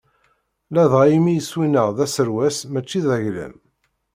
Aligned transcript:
Ladɣa 0.73 1.05
imi 1.15 1.31
iswi-nneɣ 1.35 1.87
d 1.97 1.97
aserwes 2.05 2.57
mačči 2.71 2.99
d 3.05 3.07
aglam. 3.15 3.55